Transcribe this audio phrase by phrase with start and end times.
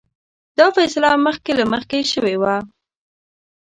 [0.57, 2.55] دا فیصله مخکې له مخکې شوې وه.